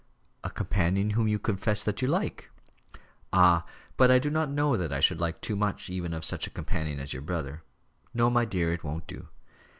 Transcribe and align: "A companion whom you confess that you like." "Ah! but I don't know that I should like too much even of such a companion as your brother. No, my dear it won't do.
"A 0.43 0.49
companion 0.49 1.11
whom 1.11 1.27
you 1.27 1.37
confess 1.37 1.83
that 1.83 2.01
you 2.01 2.07
like." 2.07 2.49
"Ah! 3.31 3.67
but 3.97 4.09
I 4.09 4.17
don't 4.17 4.55
know 4.55 4.75
that 4.75 4.91
I 4.91 4.99
should 4.99 5.19
like 5.19 5.41
too 5.41 5.55
much 5.55 5.91
even 5.91 6.11
of 6.11 6.25
such 6.25 6.47
a 6.47 6.49
companion 6.49 6.99
as 6.99 7.13
your 7.13 7.21
brother. 7.21 7.61
No, 8.11 8.27
my 8.31 8.45
dear 8.45 8.73
it 8.73 8.83
won't 8.83 9.05
do. 9.05 9.27